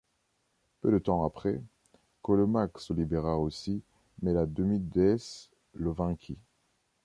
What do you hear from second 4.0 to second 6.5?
mais la demi-déesse le vainquit.